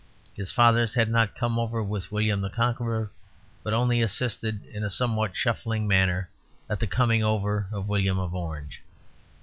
[0.33, 3.11] His fathers had not come over with William the Conqueror,
[3.61, 6.27] but only assisted, in a somewhat shuffling manner,
[6.67, 8.81] at the coming over of William of Orange.